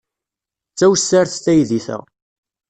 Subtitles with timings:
[0.71, 1.97] D tawessart teydit-a.